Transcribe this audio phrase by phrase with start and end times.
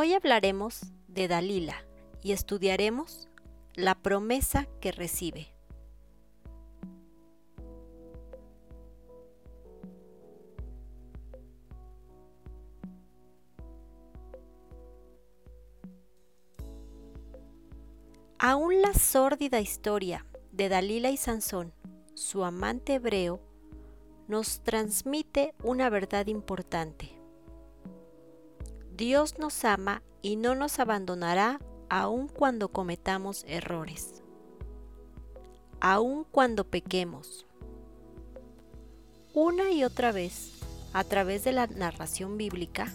[0.00, 1.84] Hoy hablaremos de Dalila
[2.22, 3.28] y estudiaremos
[3.74, 5.48] la promesa que recibe.
[18.38, 21.72] Aún la sórdida historia de Dalila y Sansón,
[22.14, 23.40] su amante hebreo,
[24.28, 27.17] nos transmite una verdad importante.
[28.98, 34.24] Dios nos ama y no nos abandonará aun cuando cometamos errores,
[35.78, 37.46] aun cuando pequemos.
[39.34, 40.50] Una y otra vez,
[40.92, 42.92] a través de la narración bíblica,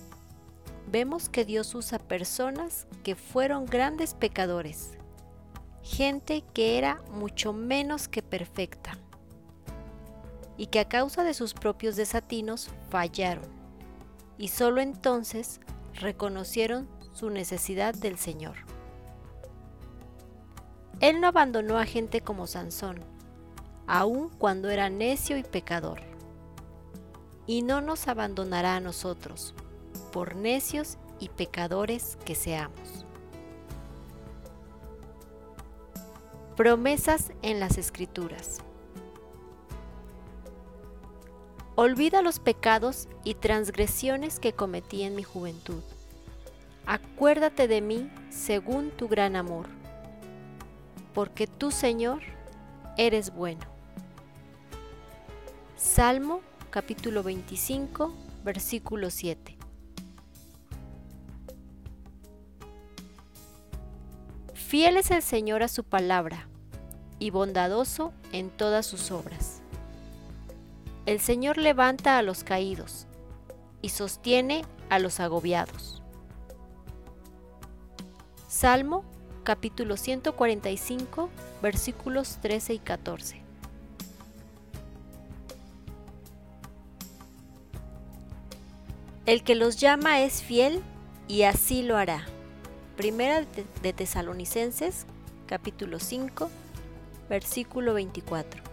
[0.92, 4.98] vemos que Dios usa personas que fueron grandes pecadores,
[5.84, 8.98] gente que era mucho menos que perfecta
[10.58, 13.46] y que a causa de sus propios desatinos fallaron,
[14.38, 15.62] y solo entonces
[15.94, 18.56] reconocieron su necesidad del Señor.
[21.00, 23.00] Él no abandonó a gente como Sansón,
[23.88, 26.02] aun cuando era necio y pecador.
[27.46, 29.54] Y no nos abandonará a nosotros,
[30.12, 33.06] por necios y pecadores que seamos.
[36.56, 38.62] Promesas en las Escrituras.
[41.76, 45.82] Olvida los pecados y transgresiones que cometí en mi juventud.
[46.86, 49.66] Acuérdate de mí según tu gran amor,
[51.16, 52.22] porque tú, Señor,
[52.96, 53.62] eres bueno.
[55.76, 59.58] Salmo capítulo 25, versículo 7.
[64.54, 66.48] Fiel es el Señor a su palabra
[67.18, 69.63] y bondadoso en todas sus obras.
[71.06, 73.08] El Señor levanta a los caídos
[73.82, 76.02] y sostiene a los agobiados.
[78.48, 79.04] Salmo
[79.44, 81.30] capítulo 145
[81.62, 83.42] versículos 13 y 14.
[89.26, 90.82] El que los llama es fiel
[91.28, 92.24] y así lo hará.
[92.96, 93.46] Primera
[93.82, 95.06] de Tesalonicenses
[95.48, 96.50] capítulo 5
[97.28, 98.73] versículo 24.